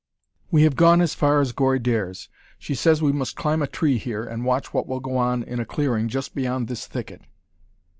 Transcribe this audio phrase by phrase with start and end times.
[0.49, 2.27] "We have gone as far as Gori dares!
[2.57, 5.59] She says we must climb a tree here, and watch what will go on in
[5.59, 7.21] a clearing just beyond this thicket."